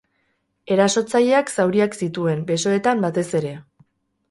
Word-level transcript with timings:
Erasotzaileak 0.75 1.51
zauriak 1.57 1.99
zituen, 2.01 2.43
besoetan 2.55 3.07
batez 3.07 3.29
ere. 3.43 3.55